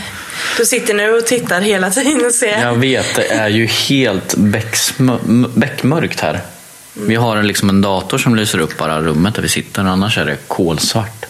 Du 0.56 0.66
sitter 0.66 0.94
nu 0.94 1.10
och 1.10 1.26
tittar 1.26 1.60
hela 1.60 1.90
tiden 1.90 2.26
och 2.26 2.32
ser. 2.32 2.60
Jag 2.60 2.74
vet, 2.74 3.14
det 3.14 3.32
är 3.32 3.48
ju 3.48 3.66
helt 3.66 4.34
beckmörkt 5.54 6.20
här. 6.20 6.40
Vi 6.92 7.14
har 7.14 7.36
en, 7.36 7.46
liksom 7.46 7.68
en 7.68 7.80
dator 7.80 8.18
som 8.18 8.36
lyser 8.36 8.58
upp 8.58 8.78
bara 8.78 9.00
rummet 9.00 9.34
där 9.34 9.42
vi 9.42 9.48
sitter, 9.48 9.82
annars 9.84 10.18
är 10.18 10.26
det 10.26 10.36
kolsvart. 10.48 11.26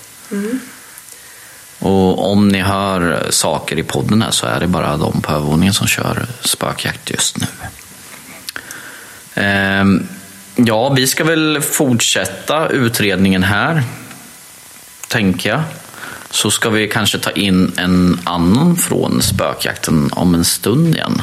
Och 1.78 2.33
om 2.33 2.49
ni 2.49 2.61
hör 2.61 3.26
saker 3.30 3.78
i 3.78 3.83
podden 3.83 4.23
här 4.23 4.30
så 4.30 4.47
är 4.47 4.61
det 4.61 4.66
bara 4.66 4.97
de 4.97 5.23
på 5.23 5.33
övervåningen 5.33 5.75
som 5.75 5.87
kör 5.87 6.26
spökjakt 6.40 7.11
just 7.11 7.37
nu. 7.38 7.47
Ehm, 9.35 10.07
ja, 10.67 10.88
vi 10.88 11.07
ska 11.07 11.25
väl 11.25 11.61
fortsätta 11.61 12.69
utredningen 12.69 13.43
här, 13.43 13.83
tänker 15.09 15.50
jag. 15.50 15.62
Så 16.31 16.50
ska 16.50 16.71
vi 16.71 16.88
kanske 16.88 17.19
ta 17.19 17.31
in 17.31 17.73
en 17.76 18.21
annan 18.25 18.76
från 18.76 19.23
spökjakten 19.23 20.11
om 20.12 20.35
en 20.35 20.45
stund 20.45 20.95
igen. 20.95 21.23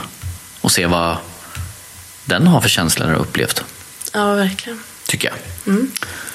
Och 0.61 0.71
se 0.71 0.85
vad 0.85 1.17
den 2.25 2.47
har 2.47 2.61
för 2.61 2.69
känslor 2.69 3.13
och 3.13 3.21
upplevt, 3.21 3.63
Ja, 4.13 4.33
verkligen. 4.33 4.79
tycker 5.07 5.27
jag. 5.65 5.75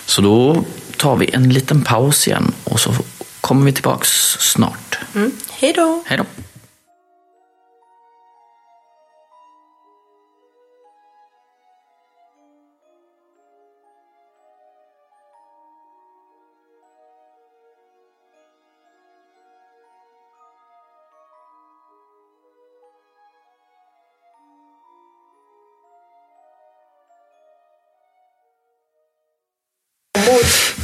Så 0.06 0.23
då 0.23 0.64
tar 0.97 1.16
vi 1.16 1.30
en 1.32 1.49
liten 1.52 1.82
paus 1.82 2.26
igen 2.28 2.52
och 2.64 2.80
så 2.80 2.94
kommer 3.40 3.64
vi 3.66 3.73
tillbaks 3.73 4.09
snart. 4.40 4.99
Mm. 5.14 5.32
Hej 5.50 5.73
då! 5.76 6.02
Hej 6.06 6.18
då! 6.18 6.25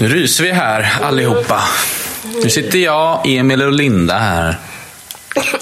Nu 0.01 0.09
ryser 0.09 0.45
vi 0.45 0.53
här 0.53 0.99
allihopa. 1.03 1.63
Nu 2.43 2.51
sitter 2.51 2.79
jag, 2.79 3.21
Emil 3.25 3.63
och 3.63 3.73
Linda 3.73 4.19
här. 4.19 4.59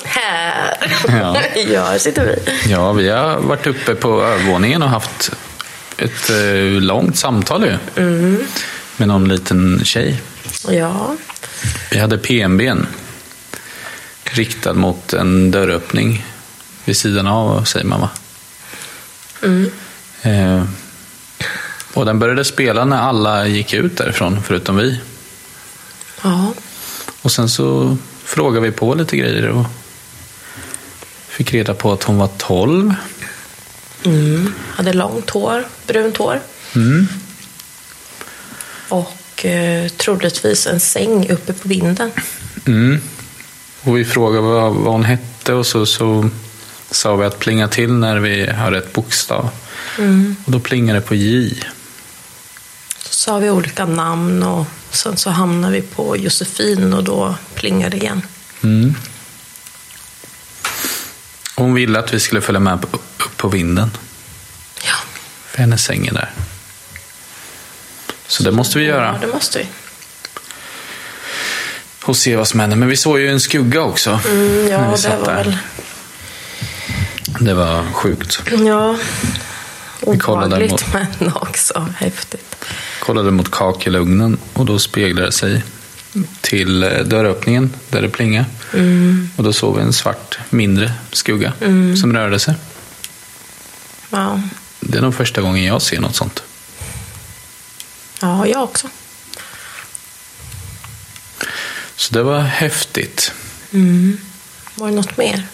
Här! 0.04 0.76
Ja. 1.08 1.36
ja, 1.72 1.84
här 1.84 1.98
sitter 1.98 2.24
vi. 2.26 2.52
Ja, 2.72 2.92
vi 2.92 3.08
har 3.08 3.38
varit 3.40 3.66
uppe 3.66 3.94
på 3.94 4.22
övervåningen 4.22 4.82
och 4.82 4.88
haft 4.88 5.32
ett 5.98 6.30
eh, 6.30 6.80
långt 6.80 7.16
samtal 7.16 7.64
ju. 7.64 8.02
Med 8.96 9.08
någon 9.08 9.28
liten 9.28 9.84
tjej. 9.84 10.20
Ja. 10.68 11.16
Vi 11.90 11.98
hade 11.98 12.18
PMBn 12.18 12.86
riktad 14.24 14.74
mot 14.74 15.12
en 15.12 15.50
dörröppning 15.50 16.24
vid 16.84 16.96
sidan 16.96 17.26
av, 17.26 17.64
säger 17.64 17.86
man 17.86 18.00
va? 18.00 18.10
Eh, 20.22 20.64
och 21.96 22.06
den 22.06 22.18
började 22.18 22.44
spela 22.44 22.84
när 22.84 22.96
alla 22.96 23.46
gick 23.46 23.74
ut 23.74 23.96
därifrån, 23.96 24.42
förutom 24.44 24.76
vi. 24.76 25.00
Ja. 26.22 26.52
Och 27.22 27.32
sen 27.32 27.48
så 27.48 27.96
frågade 28.24 28.66
vi 28.66 28.72
på 28.72 28.94
lite 28.94 29.16
grejer 29.16 29.48
och 29.48 29.66
fick 31.28 31.54
reda 31.54 31.74
på 31.74 31.92
att 31.92 32.02
hon 32.02 32.18
var 32.18 32.30
12. 32.38 32.94
Hade 34.70 34.92
långt 34.92 35.30
hår, 35.30 35.64
brunt 35.86 36.16
hår. 36.16 36.40
Och 38.88 39.44
eh, 39.44 39.88
troligtvis 39.88 40.66
en 40.66 40.80
säng 40.80 41.30
uppe 41.30 41.52
på 41.52 41.68
vinden. 41.68 42.10
Mm. 42.66 43.00
Och 43.82 43.98
vi 43.98 44.04
frågade 44.04 44.42
vad, 44.42 44.74
vad 44.74 44.92
hon 44.92 45.04
hette 45.04 45.52
och 45.52 45.66
så, 45.66 45.86
så 45.86 46.30
sa 46.90 47.16
vi 47.16 47.26
att 47.26 47.38
plinga 47.38 47.68
till 47.68 47.92
när 47.92 48.16
vi 48.18 48.46
har 48.46 48.70
rätt 48.70 48.92
bokstav. 48.92 49.50
Och 50.44 50.52
då 50.52 50.60
plingade 50.60 50.98
det 50.98 51.06
på 51.06 51.14
J. 51.14 51.54
Så 53.16 53.22
sa 53.22 53.38
vi 53.38 53.50
olika 53.50 53.86
namn 53.86 54.42
och 54.42 54.66
sen 54.90 55.16
så 55.16 55.30
hamnade 55.30 55.72
vi 55.72 55.82
på 55.82 56.16
Josefin 56.16 56.92
och 56.94 57.04
då 57.04 57.34
plingade 57.54 57.90
det 57.90 57.96
igen. 57.96 58.22
Hon 61.54 61.74
ville 61.74 61.98
att 61.98 62.14
vi 62.14 62.20
skulle 62.20 62.40
följa 62.40 62.60
med 62.60 62.84
upp 62.84 63.22
på 63.36 63.48
vinden. 63.48 63.90
Ja, 64.82 64.94
För 65.46 65.58
hennes 65.58 65.84
säng 65.84 66.06
är 66.06 66.12
där. 66.12 66.30
Så 68.26 68.42
det 68.42 68.52
måste 68.52 68.78
vi 68.78 68.84
ja 68.86 68.94
göra. 68.94 69.18
det 69.20 69.26
måste 69.26 69.58
vi. 69.58 69.66
Och 72.04 72.16
se 72.16 72.36
vad 72.36 72.48
som 72.48 72.60
händer. 72.60 72.76
Men 72.76 72.88
vi 72.88 72.96
såg 72.96 73.20
ju 73.20 73.28
en 73.28 73.40
skugga 73.40 73.82
också. 73.82 74.20
Mm, 74.28 74.68
ja, 74.68 74.78
det 74.78 75.16
var 75.16 75.26
där. 75.26 75.44
väl... 75.44 75.56
Det 77.40 77.54
var 77.54 77.84
sjukt. 77.92 78.40
Ja, 78.66 78.96
obehagligt 80.00 80.84
men 80.92 81.32
också 81.34 81.88
häftigt. 81.98 82.56
Kollade 83.06 83.30
mot 83.30 83.50
kakelugnen 83.50 84.38
och 84.52 84.66
då 84.66 84.78
speglade 84.78 85.26
det 85.26 85.32
sig 85.32 85.62
till 86.40 86.82
eh, 86.82 86.98
dörröppningen 86.98 87.72
där 87.88 88.02
det 88.02 88.08
plingade. 88.08 88.46
Och 89.36 89.44
då 89.44 89.52
såg 89.52 89.76
vi 89.76 89.82
en 89.82 89.92
svart, 89.92 90.38
mindre 90.50 90.92
skugga 91.12 91.52
som 92.00 92.12
rörde 92.12 92.38
sig. 92.38 92.54
Ja, 94.10 94.42
Det 94.80 94.98
är 94.98 95.02
nog 95.02 95.14
första 95.14 95.40
gången 95.40 95.64
jag 95.64 95.82
ser 95.82 96.00
något 96.00 96.16
sånt. 96.16 96.42
ja 98.20 98.46
jag 98.46 98.62
också. 98.62 98.88
Så 101.96 102.14
det 102.14 102.22
var 102.22 102.40
häftigt. 102.40 103.32
Var 104.74 104.88
det 104.88 104.94
något 104.94 105.16
mer? 105.16 105.46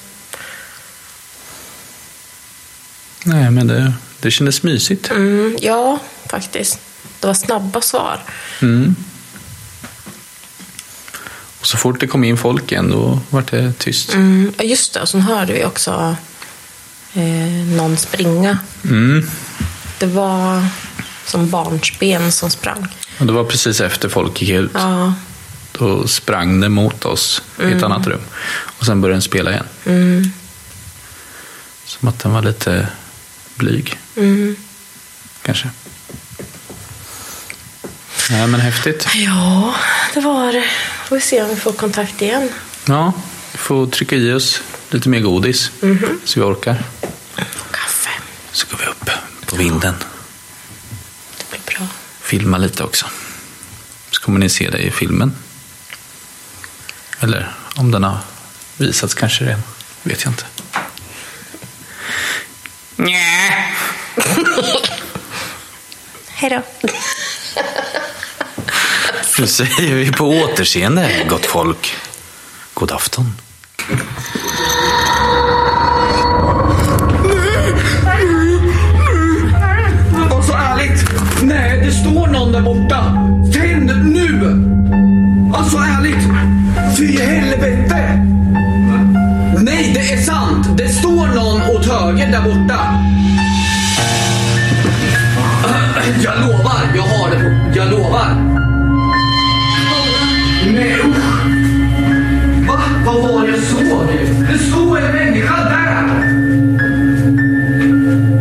Nej, 3.25 3.51
men 3.51 3.67
det, 3.67 3.93
det 4.21 4.31
kändes 4.31 4.63
mysigt. 4.63 5.11
Mm, 5.11 5.57
ja, 5.61 5.99
faktiskt. 6.27 6.79
Det 7.23 7.27
var 7.29 7.35
snabba 7.35 7.81
svar. 7.81 8.21
Och 11.61 11.67
så 11.67 11.77
fort 11.77 12.01
det 12.01 12.07
kom 12.07 12.25
in 12.25 12.37
folk 12.39 12.73
igen, 12.73 12.91
då 12.91 13.21
var 13.31 13.45
det 13.51 13.73
tyst. 13.79 14.15
Mm, 14.15 14.53
just 14.59 14.95
det, 14.95 15.01
och 15.01 15.09
sen 15.09 15.21
hörde 15.21 15.53
vi 15.53 15.65
också 15.65 16.17
eh, 17.15 17.67
någon 17.77 17.97
springa. 17.97 18.59
Mm. 18.85 19.31
Det 19.99 20.07
var 20.07 20.67
som 21.27 21.51
barnsben 21.51 22.33
som 22.33 22.51
sprang. 22.51 22.87
Och 23.19 23.27
det 23.27 23.33
var 23.33 23.45
precis 23.45 23.81
efter 23.81 24.09
folk 24.09 24.43
gick 24.43 24.51
ut. 24.51 24.71
Ja, 24.75 25.15
Då 25.73 26.09
sprang 26.09 26.61
det 26.61 26.69
mot 26.69 27.05
oss 27.05 27.43
i 27.61 27.73
ett 27.73 27.83
annat 27.83 28.07
rum. 28.07 28.21
Och 28.79 28.87
sen 28.87 29.01
började 29.01 29.15
den 29.15 29.23
spela 29.23 29.51
igen. 29.51 29.67
mm, 29.85 30.31
Som 31.85 32.09
att 32.09 32.19
den 32.19 32.33
var 32.33 32.43
lite 32.43 32.89
blyg. 33.55 33.99
mm. 34.17 34.57
Kanske. 35.43 35.71
Nej, 38.31 38.47
men 38.47 38.61
häftigt. 38.61 39.09
ja 39.15 39.75
det 40.15 40.21
var 40.21 40.53
det. 40.53 40.65
Får 41.09 41.17
vi 41.17 41.23
se 41.23 41.43
om 41.43 41.49
vi 41.49 41.57
får 41.57 41.73
kontakt 41.73 42.23
igen. 42.23 42.49
Ja, 42.85 43.13
vi 43.53 43.59
får 43.59 43.87
trycka 43.87 44.17
i 44.17 44.33
oss 44.33 44.63
lite 44.91 45.09
mer 45.09 45.21
godis. 45.21 45.71
Så 46.25 46.41
vi 46.41 46.47
orkar. 46.47 46.83
Och 47.37 47.75
kaffe. 47.75 48.11
Så 48.53 48.67
går 48.71 48.79
vi 48.79 48.87
upp 48.87 49.11
på 49.47 49.57
vinden. 49.57 49.95
Det 51.39 51.45
blir 51.51 51.61
bra. 51.79 51.87
Filma 52.21 52.59
lite 52.59 52.83
också. 52.85 53.07
Så 54.11 54.21
kommer 54.21 54.39
ni 54.41 54.49
se 54.49 54.71
det 54.71 54.79
i 54.79 54.91
filmen. 54.91 55.37
Eller 57.21 57.53
om 57.77 57.91
den 57.91 58.05
har 58.05 58.19
visats 58.77 59.15
kanske 59.15 59.45
redan. 59.45 59.63
Vet 60.03 60.25
jag 60.25 60.33
inte. 60.33 60.45
Hej 66.29 66.51
då. 66.51 66.63
Nu 69.43 69.49
säger 69.49 69.95
vi 69.95 70.13
på 70.13 70.25
återseende, 70.25 71.11
gott 71.29 71.47
folk. 71.47 71.95
God 72.75 72.93
afton. 72.93 73.25
Alltså 80.31 80.53
ärligt. 80.53 81.05
Nej, 81.43 81.83
det 81.85 81.93
står 81.93 82.27
någon 82.27 82.53
där 82.53 82.61
borta. 82.61 83.05
Tänd 83.53 84.13
nu! 84.15 84.41
Alltså 85.55 85.77
ärligt. 85.77 86.25
Fy 86.99 87.23
helvete. 87.23 88.27
Nej, 89.63 89.93
det 89.95 90.13
är 90.13 90.23
sant. 90.23 90.79
Det 90.79 90.89
står 90.89 91.27
någon 91.27 91.77
åt 91.77 91.87
höger 91.87 92.33
där 92.33 92.43
borta. 92.43 93.02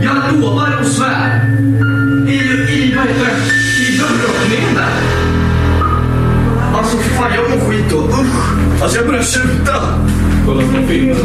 Jag 0.04 0.42
lovar 0.42 0.80
och 0.80 0.86
svär. 0.86 1.50
I, 2.28 2.38
i, 2.74 2.96
vad 2.96 3.08
heter? 3.08 3.32
I 3.80 3.98
dörröppningen 3.98 4.76
där. 4.76 5.22
Alltså 6.78 6.98
för 6.98 7.10
fan, 7.10 7.32
jag 7.36 7.50
mår 7.50 7.70
skit 7.70 7.86
då. 7.90 7.98
Usch. 7.98 8.82
Alltså 8.82 8.98
jag 8.98 9.08
börjar 9.08 9.24
tjuta. 9.24 9.76
Kolla 10.46 10.62
på 10.62 10.88
filmen. 10.88 11.18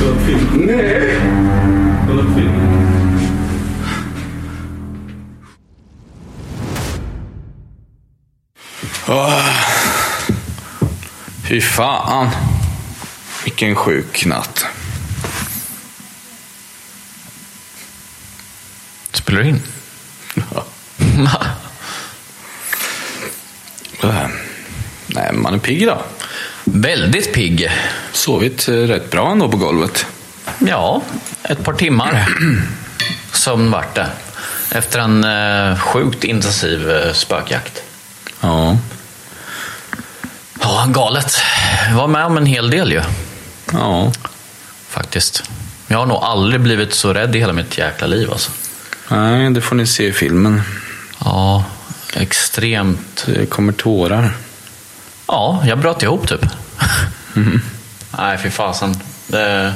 Kolla 0.00 0.14
på 0.14 0.20
filmen. 0.26 0.66
Nej. 0.66 1.20
Kolla 2.08 2.22
på 2.22 2.28
filmen. 2.34 2.74
Fy 11.48 11.60
fan. 11.60 12.53
Vilken 13.44 13.74
sjuk 13.74 14.24
natt. 14.26 14.66
Spelar 19.12 19.42
du 19.42 19.48
in? 19.48 19.62
Äh, 20.36 21.46
Nej, 25.06 25.32
man 25.32 25.54
är 25.54 25.58
pigg 25.58 25.82
idag. 25.82 25.98
Väldigt 26.64 27.32
pigg. 27.32 27.70
Sovit 28.12 28.68
eh, 28.68 28.72
rätt 28.74 29.10
bra 29.10 29.30
ändå 29.30 29.48
på 29.48 29.56
golvet. 29.56 30.06
Ja, 30.58 31.02
ett 31.42 31.64
par 31.64 31.72
timmar 31.72 32.28
sömn 33.32 33.70
vart 33.70 33.94
det. 33.94 34.06
Efter 34.70 34.98
en 34.98 35.24
eh, 35.24 35.78
sjukt 35.78 36.24
intensiv 36.24 36.90
eh, 36.90 37.12
spökjakt. 37.12 37.82
Ja. 38.40 38.78
Ja, 40.60 40.86
galet. 40.88 41.36
Jag 41.88 41.96
var 41.96 42.06
med 42.08 42.24
om 42.24 42.36
en 42.36 42.46
hel 42.46 42.70
del 42.70 42.92
ju, 42.92 43.02
Ja. 43.74 44.12
faktiskt. 44.88 45.42
Jag 45.86 45.98
har 45.98 46.06
nog 46.06 46.16
aldrig 46.22 46.60
blivit 46.60 46.94
så 46.94 47.12
rädd 47.12 47.36
i 47.36 47.38
hela 47.38 47.52
mitt 47.52 47.78
jäkla 47.78 48.06
liv 48.06 48.30
alltså. 48.30 48.50
Nej, 49.08 49.50
det 49.50 49.60
får 49.60 49.76
ni 49.76 49.86
se 49.86 50.06
i 50.06 50.12
filmen. 50.12 50.62
Ja, 51.24 51.64
extremt. 52.14 53.24
Det 53.26 53.46
kommer 53.46 53.72
tårar. 53.72 54.36
Ja, 55.26 55.62
jag 55.66 55.78
bröt 55.78 56.02
ihop 56.02 56.28
typ. 56.28 56.46
Nej, 58.18 58.38
fy 58.38 58.50
fasen. 58.50 58.96
Det... 59.26 59.74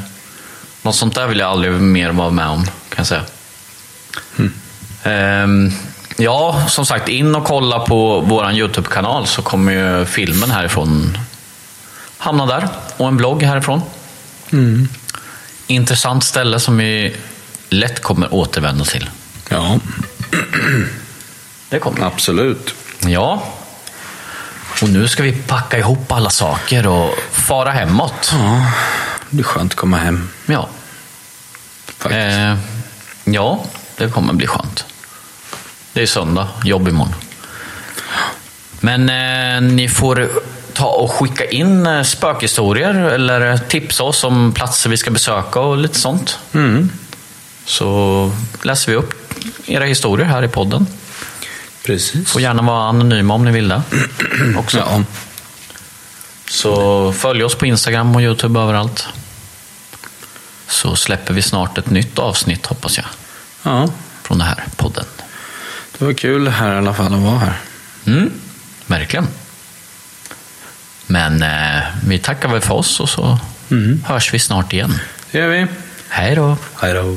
Något 0.83 0.97
sånt 0.97 1.15
där 1.15 1.27
vill 1.27 1.39
jag 1.39 1.51
aldrig 1.51 1.73
mer 1.73 2.11
vara 2.11 2.31
med 2.31 2.47
om, 2.47 2.65
kan 2.65 2.73
jag 2.97 3.07
säga. 3.07 3.23
Ehm, 5.03 5.73
ja, 6.17 6.65
som 6.69 6.87
sagt, 6.87 7.09
in 7.09 7.35
och 7.35 7.45
kolla 7.45 7.79
på 7.79 8.21
vår 8.21 8.53
YouTube-kanal 8.53 9.27
så 9.27 9.43
kommer 9.43 9.73
ju 9.73 10.05
filmen 10.05 10.51
härifrån 10.51 11.19
hamna 12.19 12.47
där. 12.47 12.69
Och 12.97 13.09
en 13.09 13.17
blogg 13.17 13.43
härifrån. 13.43 13.83
Intressant 15.67 16.25
ställe 16.25 16.61
som 16.61 16.77
vi 16.79 17.17
lätt 17.69 18.03
kommer 18.03 18.35
återvända 18.35 18.85
till. 18.85 19.11
Ja, 19.49 19.79
Det 21.69 21.79
kommer. 21.79 22.07
absolut. 22.07 22.75
Ja. 23.01 23.43
Och 24.83 24.89
nu 24.89 25.09
ska 25.09 25.23
vi 25.23 25.33
packa 25.33 25.79
ihop 25.79 26.13
alla 26.13 26.31
saker 26.31 26.87
och 26.87 27.15
fara 27.33 27.71
hemåt. 27.71 28.31
Ja, 28.33 28.67
det 29.31 29.37
blir 29.37 29.45
skönt 29.45 29.73
att 29.73 29.79
komma 29.79 29.97
hem. 29.99 30.29
Ja. 30.47 30.69
Faktiskt. 31.87 32.15
Eh, 32.15 32.57
ja, 33.25 33.65
det 33.97 34.09
kommer 34.11 34.33
bli 34.33 34.47
skönt. 34.47 34.85
Det 35.93 36.03
är 36.03 36.07
söndag, 36.07 36.49
jobb 36.65 36.89
imorgon. 36.89 37.15
Men 38.81 39.09
eh, 39.09 39.71
ni 39.73 39.89
får 39.89 40.31
ta 40.79 40.87
och 40.87 41.11
skicka 41.13 41.45
in 41.45 41.87
eh, 41.87 42.03
spökhistorier 42.03 42.95
eller 42.95 43.59
tipsa 43.59 44.03
oss 44.05 44.25
om 44.25 44.53
platser 44.53 44.91
vi 44.91 44.97
ska 44.97 45.11
besöka 45.11 45.61
och 45.61 45.79
lite 45.79 45.99
sånt. 46.01 46.39
Så 47.65 48.33
läser 48.63 48.93
vi 48.93 48.99
upp 48.99 49.15
era 49.67 49.85
historier 49.85 50.27
här 50.27 50.43
i 50.45 50.49
podden. 50.49 50.87
Precis. 51.87 52.29
Får 52.31 52.41
gärna 52.43 52.63
vara 52.63 52.89
anonyma 52.89 53.35
om 53.35 53.45
ni 53.45 53.51
vill 53.51 53.69
det. 53.69 53.83
Också. 54.59 54.79
Ja. 54.79 55.03
Så 56.51 57.13
följ 57.13 57.45
oss 57.45 57.55
på 57.55 57.67
Instagram 57.67 58.15
och 58.17 58.23
Youtube 58.23 58.61
överallt. 58.61 59.07
Så 60.69 60.97
släpper 60.97 61.35
vi 61.35 61.43
snart 61.43 61.79
ett 61.79 61.91
nytt 61.91 62.19
avsnitt 62.19 62.67
hoppas 62.67 62.97
jag. 62.97 63.07
ja, 63.63 63.89
Från 64.23 64.39
den 64.39 64.47
här 64.47 64.65
podden. 64.77 65.05
det 65.99 66.05
var 66.05 66.13
kul 66.13 66.49
här 66.49 66.75
i 66.75 66.79
alla 66.79 66.95
fall 66.95 67.15
att 67.15 67.21
vara 67.21 67.39
här. 67.39 67.57
Mm, 68.07 68.31
verkligen. 68.87 69.27
Men 71.09 71.43
eh, 71.43 71.83
vi 72.07 72.19
tackar 72.19 72.49
väl 72.49 72.61
för 72.61 72.75
oss 72.75 73.01
och 73.01 73.09
så 73.09 73.39
hörs 74.05 74.35
vi 74.35 74.39
snart 74.39 74.73
igen. 74.73 74.95
Det 75.33 75.39
gör 75.39 75.49
vi. 75.49 75.67
Hej 76.09 76.35
då! 76.35 76.57
Hej 76.81 76.95
då. 76.95 77.17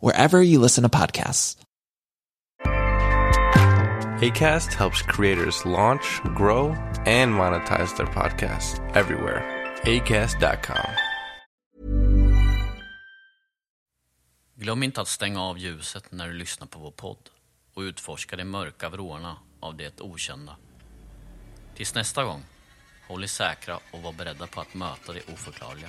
wherever 0.00 0.42
you 0.42 0.58
listen 0.58 0.90
to 0.90 0.98
podcasts. 0.98 1.56
ACAST 4.20 4.74
helps 4.74 5.02
creators 5.02 5.64
launch, 5.64 6.20
grow, 6.34 6.74
and 7.06 7.32
monetize 7.32 7.96
their 7.96 8.06
podcasts 8.06 8.80
everywhere. 8.96 9.44
ACAST.com. 9.84 10.90
Glöm 14.56 14.82
inte 14.82 15.00
att 15.00 15.08
stänga 15.08 15.42
av 15.42 15.58
ljuset 15.58 16.12
när 16.12 16.28
du 16.28 16.32
lyssnar 16.32 16.66
på 16.66 16.78
vår 16.78 16.90
podd 16.90 17.30
och 17.74 17.80
utforska 17.80 18.36
de 18.36 18.44
mörka 18.44 18.88
vrårna 18.88 19.36
av 19.60 19.76
det 19.76 20.00
okända. 20.00 20.56
Tills 21.76 21.94
nästa 21.94 22.24
gång, 22.24 22.42
håll 23.08 23.22
er 23.22 23.26
säkra 23.26 23.78
och 23.92 24.02
var 24.02 24.12
beredda 24.12 24.46
på 24.46 24.60
att 24.60 24.74
möta 24.74 25.12
det 25.12 25.32
oförklarliga. 25.32 25.88